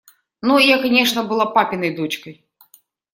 Но 0.41 0.57
я, 0.57 0.79
конечно, 0.81 1.23
была 1.23 1.45
папиной 1.45 1.93
дочкой. 1.95 2.43